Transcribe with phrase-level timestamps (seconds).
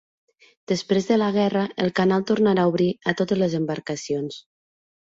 [0.71, 4.45] Després de la guerra el canal tornà a obrir a totes les embarcacions.